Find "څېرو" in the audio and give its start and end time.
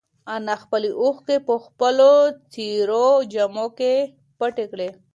2.51-3.07